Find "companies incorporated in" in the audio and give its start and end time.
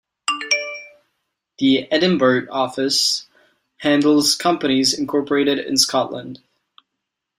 4.33-5.77